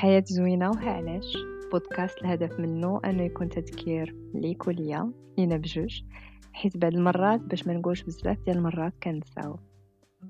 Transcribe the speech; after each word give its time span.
الحياة 0.00 0.24
زوينة 0.26 0.70
وها 0.70 0.90
علاش 0.90 1.36
بودكاست 1.72 2.18
الهدف 2.18 2.60
منه 2.60 3.00
أنه 3.04 3.22
يكون 3.22 3.48
تذكير 3.48 4.14
ليك 4.34 4.66
وليا 4.66 5.12
لينا 5.38 5.56
بجوج 5.56 6.02
حيت 6.52 6.76
بعض 6.76 6.94
المرات 6.94 7.40
باش 7.40 7.66
ما 7.66 7.72
نقولش 7.72 8.02
بزاف 8.02 8.38
ديال 8.44 8.56
المرات 8.56 8.92
كنساو. 9.02 9.58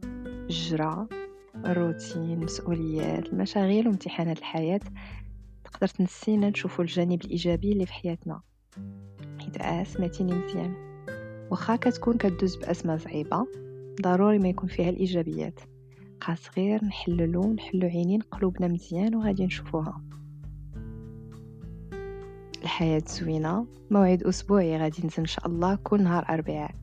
الجرا 0.05 1.09
الروتين 1.57 2.33
المسؤوليات 2.33 3.27
المشاغل 3.27 3.89
وامتحانات 3.89 4.39
الحياة. 4.39 4.81
تقدر 5.65 5.89
تنسينا 5.89 6.51
نشوفو 6.51 6.83
الجانب 6.83 7.25
الإيجابي 7.25 7.73
اللي 7.73 7.87
في 7.87 7.93
حياتنا. 7.93 8.41
حيت 9.41 9.61
آه 9.61 9.85
سمعتيني 9.85 10.35
مزيان. 10.35 10.75
واخا 11.51 11.77
كتكون 11.77 12.19
كدوز 12.19 12.57
بأزمة 12.57 12.97
صعيبة 12.97 13.47
ضروري 14.03 14.39
ما 14.39 14.49
يكون 14.49 14.69
فيها 14.69 14.91
الإيجابيات. 14.91 15.61
خاص 16.21 16.51
غير 16.57 16.85
نحللو 16.85 17.53
نحلو 17.53 17.89
عينين 17.89 18.21
قلوبنا 18.21 18.69
مزيان 18.69 19.15
وغادي 19.15 19.47
نشوفوها. 19.47 20.03
الحياة 22.63 23.03
زوينة. 23.07 23.67
موعد 23.91 24.23
أسبوعي 24.23 24.79
غادي 24.79 25.07
نزل 25.07 25.19
إن 25.19 25.27
شاء 25.27 25.47
الله 25.47 25.75
كل 25.75 26.03
نهار 26.03 26.27
أربعاء 26.29 26.75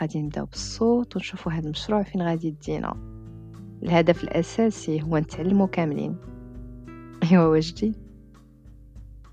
غادي 0.00 0.22
نبدأو 0.22 0.46
بالصوت 0.46 1.16
ونشوفو 1.16 1.50
هذا 1.50 1.64
المشروع 1.64 2.02
فين 2.02 2.22
غادي 2.22 2.48
يدينا. 2.48 2.94
الهدف 3.82 4.24
الأساسي 4.24 5.02
هو 5.02 5.18
نتعلمو 5.18 5.66
كاملين. 5.66 6.16
أيوا 7.22 7.46
وجدي 7.46 7.94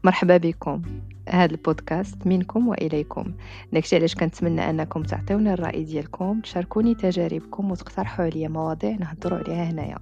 مرحبا 0.04 0.38
بكم. 0.38 0.82
هذا 1.30 1.52
البودكاست 1.52 2.28
منكم 2.28 2.68
وإليكم. 2.68 3.34
داكشي 3.74 3.96
علاش 3.96 4.16
كنتمنى 4.16 4.70
أنكم 4.70 5.04
تعطيوني 5.04 5.54
الرأي 5.54 5.84
ديالكم 5.84 6.42
تشاركوني 6.42 6.96
تجاربكم 6.96 7.72
وتقترحوا 7.72 8.26
عليا 8.26 8.48
مواضيع 8.48 8.96
نهضروا 8.96 9.40
عليها 9.40 9.64
هنايا. 9.64 9.98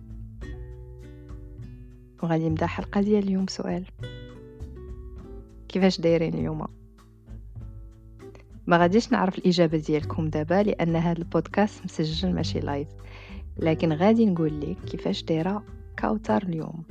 وغادي 2.23 2.49
نبدأ 2.49 2.65
الحلقة 2.65 3.01
ديال 3.01 3.23
اليوم. 3.23 3.47
سؤال 3.47 3.85
كيفاش 5.69 6.01
دايرين 6.01 6.33
اليوم؟ 6.33 6.65
ما 8.67 8.77
غاديش 8.77 9.11
نعرف 9.11 9.37
الإجابة 9.37 9.77
ديالكم 9.77 10.29
دابا 10.29 10.63
لأن 10.63 10.95
هذا 10.95 11.17
البودكاست 11.17 11.85
مسجل 11.85 12.33
ماشي 12.33 12.59
live 12.59 12.87
لكن 13.57 13.93
غادي 13.93 14.25
نقول 14.25 14.61
لك 14.61 14.77
كيفاش 14.85 15.23
دايرة 15.23 15.63
كوثر 15.99 16.43
اليوم. 16.43 16.83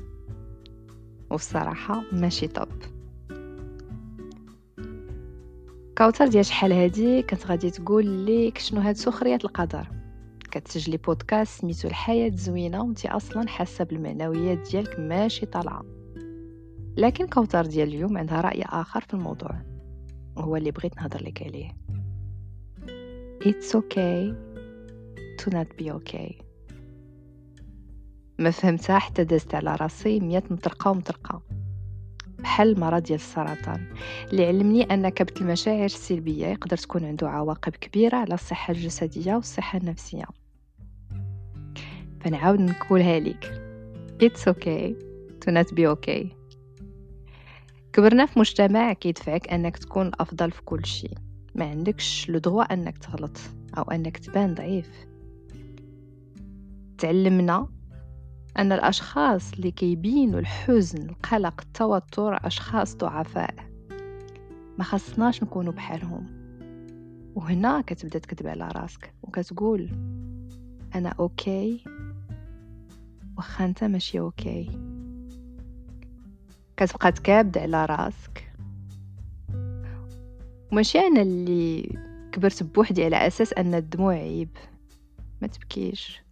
والصراحة 1.30 2.02
ماشي 2.12 2.48
طب 2.48 2.68
كوثر 5.98 6.28
ديال 6.28 6.46
شحال 6.46 6.72
هادي 6.72 7.22
كانت 7.22 7.46
غادي 7.46 7.70
تقول 7.70 8.06
ليك 8.06 8.58
شنو 8.58 8.80
هاد 8.80 8.96
سخرية 8.96 9.38
القدر. 9.44 9.88
كتسجلي 10.50 10.96
بودكاست 10.96 11.60
سميتو 11.60 11.88
الحياة 11.88 12.30
زوينه 12.34 12.82
وانت 12.82 13.06
أصلا 13.06 13.48
حاسة 13.48 13.84
بالمعنويات 13.84 14.58
ديالك 14.58 14.98
ماشي 14.98 15.46
طالعة. 15.46 15.84
لكن 16.96 17.26
كوثر 17.26 17.66
ديال 17.66 17.88
اليوم 17.88 18.18
عندها 18.18 18.40
رأي 18.40 18.62
آخر 18.62 19.00
في 19.00 19.14
الموضوع 19.14 19.62
وهو 20.36 20.56
اللي 20.56 20.70
بغيت 20.70 20.96
نهضر 20.96 21.22
لك 21.22 21.42
عليه. 21.42 21.70
It's 23.44 23.74
okay 23.74 24.34
to 25.42 25.50
not 25.50 25.82
be 25.82 25.90
okay. 25.90 26.42
ما 28.38 28.50
فهمتها 28.50 28.98
حتى 28.98 29.24
دازت 29.24 29.54
على 29.54 29.74
راسي 29.74 30.20
مية 30.20 30.44
مطرقة 30.50 30.90
ومطرقة. 30.90 31.42
بحال 32.46 32.72
المرض 32.72 33.02
ديال 33.02 33.18
السرطان. 33.18 33.86
اللي 34.32 34.46
علمني 34.46 34.82
ان 34.82 35.08
كبت 35.08 35.40
المشاعر 35.40 35.84
السلبية 35.84 36.46
يقدر 36.46 36.76
تكون 36.76 37.04
عنده 37.04 37.28
عواقب 37.28 37.72
كبيرة 37.72 38.16
على 38.16 38.34
الصحة 38.34 38.72
الجسدية 38.72 39.34
والصحة 39.34 39.78
النفسية. 39.78 40.24
فنعاود 42.20 42.60
نقولها 42.60 43.20
لك. 43.20 43.44
It's 44.22 44.52
okay 44.52 44.94
to 45.44 45.52
not 45.52 45.74
be 45.74 45.96
okay. 45.96 46.26
كبرنا 47.92 48.26
في 48.26 48.38
مجتمع 48.38 48.92
كيدفعك 48.92 49.48
أنك 49.48 49.76
تكون 49.76 50.06
الافضل 50.06 50.50
في 50.50 50.62
كل 50.62 50.86
شيء. 50.86 51.14
ما 51.54 51.64
عندكش 51.64 52.30
لو 52.30 52.62
أنك 52.62 52.98
تغلط 52.98 53.38
أو 53.78 53.82
أنك 53.82 54.16
تبان 54.16 54.54
ضعيف. 54.54 54.90
تعلمنا 56.98 57.68
أن 58.58 58.72
الأشخاص 58.72 59.52
اللي 59.52 59.70
كيبينوا 59.70 60.40
الحزن 60.40 61.02
القلق 61.08 61.60
التوتر 61.60 62.46
أشخاص 62.46 62.96
ضعفاء. 62.96 63.54
ما 64.78 64.84
خصناش 64.84 65.42
نكونوا 65.42 65.72
بحالهم. 65.72 66.26
وهنا 67.34 67.80
كتبدا 67.80 68.18
تكذب 68.18 68.46
على 68.46 68.68
راسك 68.68 69.14
وكتقول 69.22 69.90
أنا 70.94 71.08
okay؟ 71.08 71.84
واخا 73.36 73.64
أنت 73.64 73.84
ماشي 73.84 74.20
okay. 74.20 74.70
كتبقى 76.76 77.12
تكذب 77.12 77.58
على 77.58 77.86
راسك. 77.86 78.52
وماشي 80.72 80.98
أنا 80.98 81.22
اللي 81.22 81.98
كبرت 82.32 82.62
بوحدي 82.62 83.04
على 83.04 83.26
أساس 83.26 83.52
أن 83.52 83.74
الدموع 83.74 84.14
عيب 84.14 84.56
ما 85.42 85.48
تبكيش. 85.48 86.22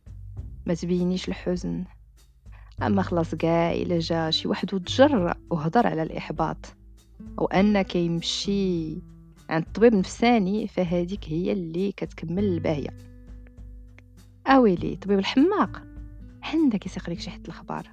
ما 0.66 0.74
تبينيش 0.74 1.28
الحزن. 1.28 1.84
أما 2.82 3.02
خلاص 3.02 3.34
كاع 3.34 3.72
إلا 3.72 3.98
جا 3.98 4.30
شي 4.30 4.48
واحد 4.48 4.74
وتجرأ 4.74 5.34
وهضر 5.50 5.86
على 5.86 6.02
الإحباط 6.02 6.76
أو 7.38 7.46
أن 7.46 7.82
كيمشي 7.82 8.98
عند 9.50 9.64
طبيب 9.74 9.94
نفساني 9.94 10.68
فهاديك 10.68 11.24
هي 11.28 11.52
اللي 11.52 11.92
كتكمل 11.92 12.44
الباهية. 12.44 12.96
اويلي 14.46 14.96
طبيب 14.96 15.18
الحماق 15.18 15.82
عندك 16.42 16.86
يسيق 16.86 17.10
لك 17.10 17.20
شي 17.20 17.30
حد 17.30 17.44
الأخبار. 17.44 17.88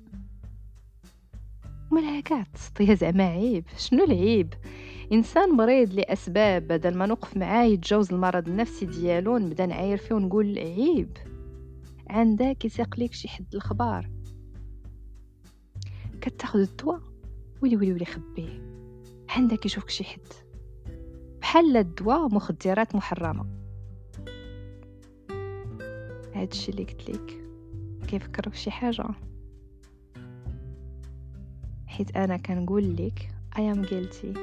مالها 1.92 2.20
كاع 2.20 2.46
تسطيها 2.54 2.94
زعما 2.94 3.24
عيب 3.24 3.66
شنو 3.78 4.04
العيب؟ 4.04 4.54
إنسان 5.14 5.50
مريض 5.50 5.94
لأسباب 5.94 6.68
بدل 6.68 6.98
ما 6.98 7.06
نوقف 7.06 7.38
معاه 7.38 7.64
يتجاوز 7.66 8.14
المرض 8.14 8.48
النفسي 8.48 8.86
ديالو 8.86 9.38
نبدا 9.38 9.66
نعاير 9.66 9.98
فيه 9.98 10.16
ونقول 10.16 10.58
عيب. 10.58 11.18
عندك 12.10 12.66
يسيق 12.66 13.00
لك 13.00 13.14
شي 13.14 13.28
حد 13.28 13.46
الأخبار. 13.54 14.10
كتاخد 16.22 16.60
الدواء 16.60 17.02
ويلي 17.62 17.78
ويلي 17.78 17.92
ويلي 17.92 18.06
خبيه 18.06 18.72
عندك 19.30 19.66
يشوفك 19.66 19.90
شي 19.90 20.04
حد. 20.04 20.20
بحال 21.42 21.78
الدواء 21.78 22.28
مخدرات 22.28 22.96
محرمة. 22.96 23.46
هادشي 26.36 26.72
اللي 26.72 26.84
قلت 26.84 27.10
لك. 27.10 27.44
كيفكرك 28.08 28.56
شي 28.56 28.72
حاجة. 28.72 29.06
حيت 31.88 32.16
أنا 32.18 32.38
كنقول 32.38 32.96
لك 32.96 33.30
I 33.56 33.76
am 33.76 33.90
guilty. 33.90 34.40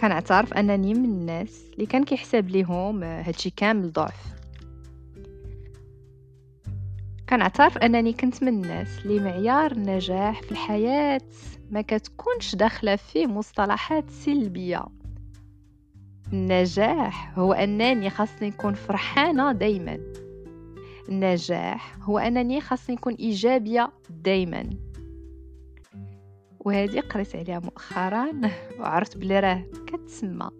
كنعترف 0.00 0.54
أنني 0.54 0.94
من 0.94 1.04
الناس 1.04 1.64
اللي 1.74 1.86
كان 1.86 2.04
كيحسب 2.04 2.48
ليهم 2.48 3.02
هادشي 3.02 3.50
كامل 3.50 3.92
ضعف. 3.92 4.41
كنعترف 7.32 7.78
انني 7.78 8.12
كنت 8.12 8.42
من 8.42 8.48
الناس 8.48 8.98
اللي 8.98 9.24
معيار 9.24 9.72
النجاح 9.72 10.42
في 10.42 10.52
الحياة 10.52 11.20
ما 11.70 11.80
كتكونش 11.80 12.54
داخلة 12.54 12.96
فيه 12.96 13.26
مصطلحات 13.26 14.10
سلبية. 14.10 14.84
النجاح 16.32 17.38
هو 17.38 17.52
انني 17.52 18.10
خاصني 18.10 18.48
نكون 18.48 18.74
فرحانة 18.74 19.52
دايما. 19.52 19.98
النجاح 21.08 21.96
هو 22.02 22.18
انني 22.18 22.60
خاصني 22.60 22.96
نكون 22.96 23.14
ايجابية 23.14 23.92
دايما. 24.10 24.70
وهذه 26.60 27.00
قريت 27.00 27.36
عليها 27.36 27.58
مؤخرا 27.58 28.30
وعرفت 28.78 29.16
بلي 29.16 29.40
راه 29.40 29.64
كتسمى 29.86 30.50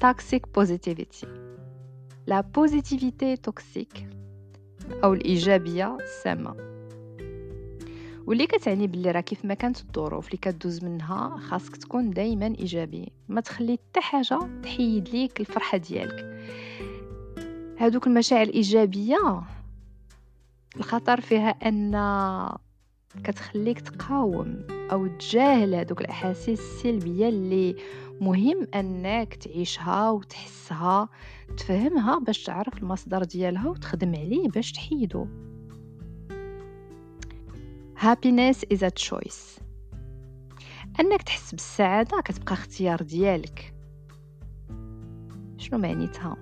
toxic 0.00 0.54
positivity 0.54 1.26
la 2.26 2.40
positivité 2.40 3.36
toxique 3.36 4.17
أو 5.04 5.12
الإيجابية 5.12 5.96
السامه 5.96 6.54
واللي 8.26 8.46
كتعني 8.46 8.86
باللي 8.86 9.10
راه 9.10 9.20
كيف 9.20 9.44
ما 9.44 9.54
كانت 9.54 9.80
الظروف 9.80 10.26
اللي 10.26 10.38
كدوز 10.42 10.84
منها 10.84 11.36
خاصك 11.38 11.76
تكون 11.76 12.10
دائما 12.10 12.46
إيجابي. 12.46 13.12
ما 13.28 13.40
تخلي 13.40 13.78
حتى 13.90 14.00
حاجة 14.00 14.38
تحيد 14.62 15.08
ليك 15.08 15.40
الفرحة 15.40 15.78
ديالك. 15.78 16.42
هادوك 17.78 18.06
المشاعر 18.06 18.42
الإيجابية 18.42 19.42
الخطر 20.76 21.20
فيها 21.20 21.48
أن 21.48 21.92
كتخليك 23.24 23.80
تقاوم 23.80 24.66
أو 24.92 25.06
تجاهل 25.06 25.74
هذوك 25.74 26.00
الأحاسيس 26.00 26.60
السلبية 26.60 27.28
اللي 27.28 27.76
مهم 28.20 28.66
أنك 28.74 29.34
تعيشها 29.34 30.10
وتحسها 30.10 31.08
تفهمها 31.56 32.18
باش 32.18 32.44
تعرف 32.44 32.78
المصدر 32.78 33.24
ديالها 33.24 33.68
وتخدم 33.68 34.14
عليه 34.14 34.48
باش 34.48 34.72
تحيدو. 34.72 35.26
Happiness 37.96 38.56
is 38.74 38.82
a 38.82 38.90
choice. 38.90 39.60
أنك 41.00 41.22
تحس 41.22 41.52
بالسعادة 41.52 42.20
كتبقى 42.20 42.52
اختيار 42.52 43.02
ديالك. 43.02 43.74
شنو 45.56 45.78
معنيتها 45.78 46.36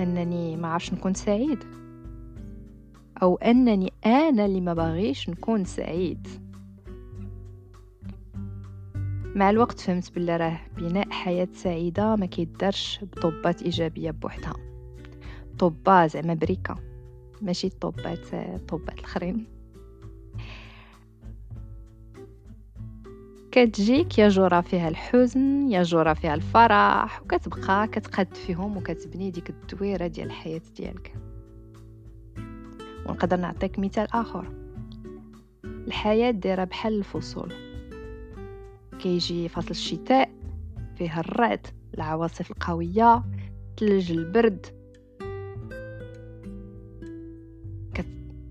أنني 0.00 0.56
ما 0.56 0.68
عرفش 0.68 0.92
نكون 0.92 1.14
سعيد. 1.14 1.64
أو 3.22 3.36
أنني 3.36 3.92
أنا 4.06 4.46
اللي 4.46 4.60
ما 4.60 4.74
باغيش 4.74 5.28
نكون 5.28 5.64
سعيد. 5.64 6.28
مع 9.34 9.50
الوقت 9.50 9.80
فهمت 9.80 10.12
بلي 10.12 10.36
راه 10.36 10.60
بناء 10.76 11.10
حياة 11.10 11.48
سعيدة 11.54 12.16
ما 12.16 12.26
كيدارش 12.26 13.00
بطبات 13.02 13.62
إيجابية 13.62 14.10
بوحدها. 14.10 14.54
طبا 15.58 16.06
زعما 16.06 16.34
بريكة. 16.34 16.76
ماشي 17.42 17.68
طبات 17.68 18.26
طبات 18.68 18.98
الآخرين. 18.98 19.46
كتجيك 23.52 24.18
يا 24.18 24.28
جورة 24.28 24.60
فيها 24.60 24.88
الحزن 24.88 25.68
يا 25.70 25.82
جورة 25.82 26.12
فيها 26.14 26.34
الفرح 26.34 27.22
وكتبقى 27.22 27.88
كتقاد 27.88 28.34
فيهم 28.34 28.76
وكتبني 28.76 29.30
ديك 29.30 29.50
الدويرة 29.50 30.06
ديال 30.06 30.26
الحياة 30.26 30.62
ديالك. 30.76 31.14
ونقدر 33.06 33.36
نعطيك 33.36 33.78
مثال 33.78 34.06
آخر. 34.12 34.52
الحياة 35.64 36.30
دايرة 36.30 36.64
بحال 36.64 36.98
الفصول. 36.98 37.71
كيجي 39.02 39.48
فصل 39.48 39.70
الشتاء 39.70 40.30
فيه 40.96 41.20
الرعد 41.20 41.66
العواصف 41.94 42.50
القوية 42.50 43.24
تلج 43.76 44.12
البرد. 44.12 44.66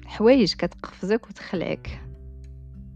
حوايج 0.06 0.54
كتقفزك 0.54 1.30
وتخلعك. 1.30 2.02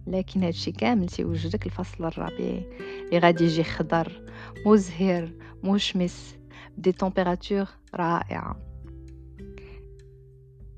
لكن 0.07 0.43
هادشي 0.43 0.71
كامل 0.71 1.07
تيوجدك 1.07 1.65
الفصل 1.65 2.05
الربيع. 2.05 2.63
اللي 3.05 3.19
غادي 3.19 3.43
يجي 3.43 3.63
خضر 3.63 4.21
مزهر 4.65 5.31
مشمس 5.63 6.37
بدي 6.77 6.91
تمبيراتور 6.91 7.65
رائعة. 7.95 8.59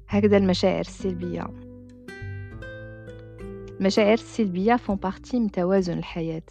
هكذا 0.08 0.38
المشاعر 0.38 0.82
السلبية. 0.82 1.48
المشاعر 3.80 4.14
السلبية 4.14 4.76
font 4.76 4.96
partie 4.96 5.40
من 5.40 5.52
توازن 5.52 5.98
الحياة. 5.98 6.44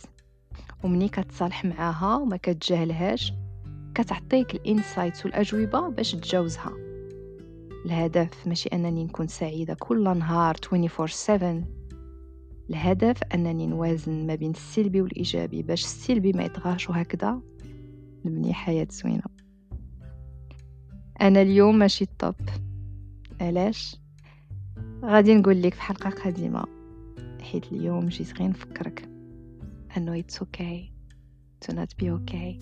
ومني 0.84 1.08
كتصالح 1.08 1.64
معاها 1.64 2.16
وما 2.16 2.36
كتجاهلهاش. 2.36 3.32
كتعطيك 3.94 4.54
ال 4.54 4.62
insights 4.62 5.24
والأجوبة 5.24 5.88
باش 5.88 6.12
تجاوزها. 6.12 6.72
الهدف 7.86 8.46
ماشي 8.46 8.68
أنني 8.68 9.04
نكون 9.04 9.26
سعيدة 9.26 9.74
كل 9.74 10.18
نهار 10.18 10.56
24 10.72 11.08
7 11.08 11.62
الهدف 12.70 13.22
أنني 13.34 13.66
نوازن 13.66 14.26
ما 14.26 14.34
بين 14.34 14.50
السلبي 14.50 15.00
والإيجابي 15.00 15.62
باش 15.62 15.84
السلبي 15.84 16.32
ما 16.32 16.44
يطغاش 16.44 16.90
وهكذا. 16.90 17.40
نبني 18.24 18.54
حياة 18.54 18.86
زوينة. 18.90 19.22
أنا 21.20 21.42
اليوم 21.42 21.78
ماشي 21.78 22.04
الطب. 22.04 22.34
علاش؟ 23.40 23.96
غادي 25.04 25.34
نقول 25.34 25.62
لك 25.62 25.74
في 25.74 25.82
حلقة 25.82 26.10
قادمة. 26.10 26.64
حيت 27.42 27.72
اليوم 27.72 28.08
جيت 28.08 28.38
غير 28.38 28.48
نفكرك. 28.48 29.15
I 29.96 29.98
know 29.98 30.12
it's 30.12 30.42
okay 30.42 30.92
to 31.60 31.72
not 31.72 31.96
be 31.96 32.10
okay. 32.10 32.60